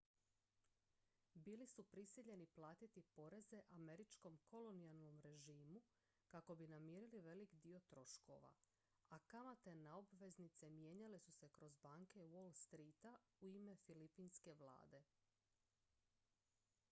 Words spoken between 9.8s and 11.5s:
obveznice mijenjale su se